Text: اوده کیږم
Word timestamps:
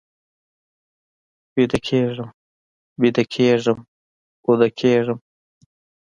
اوده 1.53 1.77
کیږم 4.77 5.17